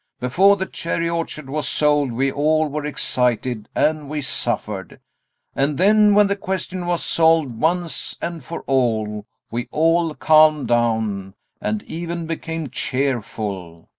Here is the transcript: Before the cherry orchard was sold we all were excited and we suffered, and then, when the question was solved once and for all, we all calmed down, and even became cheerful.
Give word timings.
Before 0.19 0.55
the 0.57 0.65
cherry 0.65 1.07
orchard 1.07 1.47
was 1.47 1.67
sold 1.67 2.11
we 2.11 2.31
all 2.31 2.67
were 2.69 2.83
excited 2.87 3.69
and 3.75 4.09
we 4.09 4.19
suffered, 4.19 4.99
and 5.55 5.77
then, 5.77 6.15
when 6.15 6.25
the 6.25 6.35
question 6.35 6.87
was 6.87 7.03
solved 7.03 7.51
once 7.59 8.17
and 8.19 8.43
for 8.43 8.63
all, 8.63 9.27
we 9.51 9.67
all 9.69 10.15
calmed 10.15 10.69
down, 10.69 11.35
and 11.61 11.83
even 11.83 12.25
became 12.25 12.71
cheerful. 12.71 13.89